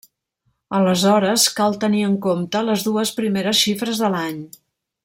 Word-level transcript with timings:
Aleshores, 0.77 1.45
cal 1.59 1.77
tenir 1.85 2.01
en 2.07 2.17
compte 2.27 2.65
les 2.71 2.87
dues 2.89 3.15
primeres 3.21 3.63
xifres 3.65 4.07
de 4.07 4.15
l'any. 4.17 4.43